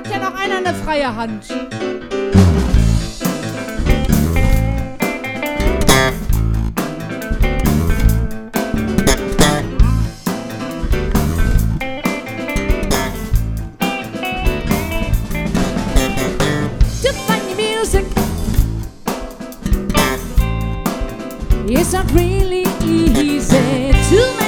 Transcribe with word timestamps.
hat 0.00 0.10
ja 0.10 0.18
noch 0.18 0.34
einer 0.34 0.56
eine 0.58 0.74
freie 0.74 1.14
Hand. 1.14 1.44
It's 21.72 21.92
not 21.92 22.10
really 22.12 22.64
easy 22.82 23.92
to 24.10 24.39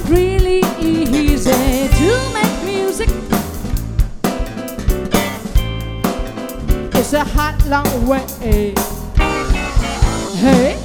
not 0.00 0.10
really 0.10 0.62
easy 0.80 1.88
to 1.88 2.30
make 2.32 2.64
music. 2.64 3.08
It's 6.94 7.12
a 7.12 7.24
hot, 7.24 7.56
long 7.66 8.06
way. 8.06 8.74
Hey, 10.36 10.79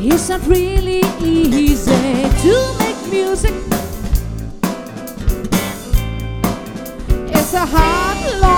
It's 0.00 0.28
not 0.28 0.46
really 0.46 1.02
easy 1.20 1.90
to 2.42 2.74
make 2.78 3.10
music. 3.10 3.52
It's 7.26 7.52
a 7.52 7.66
hard, 7.66 8.40
long 8.40 8.57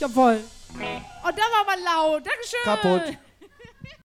Jawohl. 0.00 0.40
Und 0.74 1.38
da 1.38 1.42
war 1.42 1.64
man 1.64 1.84
laut. 1.84 2.26
Dankeschön. 2.26 2.60
Kaputt. 2.64 3.18